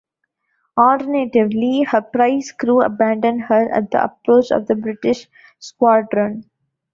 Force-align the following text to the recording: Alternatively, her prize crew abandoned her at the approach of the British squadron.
Alternatively, 0.79 1.83
her 1.83 2.01
prize 2.01 2.51
crew 2.53 2.81
abandoned 2.81 3.43
her 3.43 3.71
at 3.71 3.91
the 3.91 4.03
approach 4.03 4.49
of 4.49 4.65
the 4.65 4.73
British 4.73 5.27
squadron. 5.59 6.49